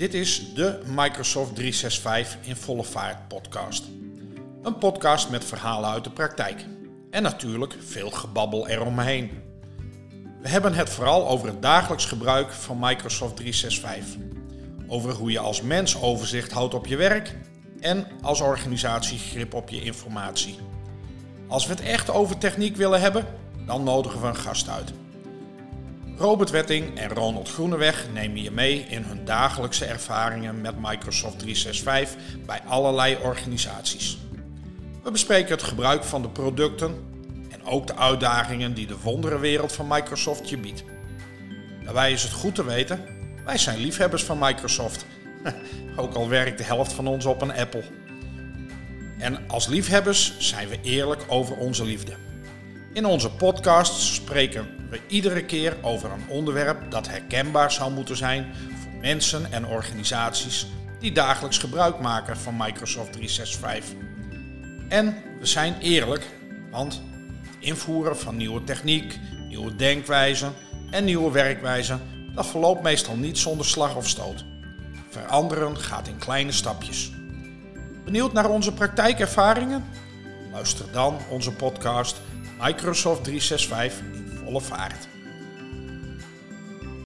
[0.00, 3.84] Dit is de Microsoft 365 in volle vaart podcast.
[4.62, 6.64] Een podcast met verhalen uit de praktijk.
[7.10, 9.30] En natuurlijk veel gebabbel eromheen.
[10.42, 14.20] We hebben het vooral over het dagelijks gebruik van Microsoft 365.
[14.88, 17.36] Over hoe je als mens overzicht houdt op je werk
[17.80, 20.58] en als organisatie grip op je informatie.
[21.48, 23.26] Als we het echt over techniek willen hebben,
[23.66, 24.92] dan nodigen we een gast uit.
[26.20, 32.16] Robert Wetting en Ronald Groeneweg nemen je mee in hun dagelijkse ervaringen met Microsoft 365
[32.46, 34.18] bij allerlei organisaties.
[35.02, 36.94] We bespreken het gebruik van de producten
[37.50, 40.84] en ook de uitdagingen die de wonderenwereld van Microsoft je biedt.
[41.84, 43.04] Daarbij is het goed te weten,
[43.44, 45.06] wij zijn liefhebbers van Microsoft.
[45.96, 47.84] Ook al werkt de helft van ons op een Apple.
[49.18, 52.12] En als liefhebbers zijn we eerlijk over onze liefde.
[52.92, 58.46] In onze podcast spreken we iedere keer over een onderwerp dat herkenbaar zou moeten zijn
[58.54, 60.66] voor mensen en organisaties
[61.00, 63.94] die dagelijks gebruik maken van Microsoft 365.
[64.88, 66.26] En we zijn eerlijk,
[66.70, 67.02] want
[67.42, 70.52] het invoeren van nieuwe techniek, nieuwe denkwijzen
[70.90, 72.00] en nieuwe werkwijzen,
[72.34, 74.44] dat verloopt meestal niet zonder slag of stoot.
[75.08, 77.10] Veranderen gaat in kleine stapjes.
[78.04, 79.84] Benieuwd naar onze praktijkervaringen?
[80.52, 82.20] Luister dan onze podcast
[82.60, 85.08] Microsoft 365 in volle vaart.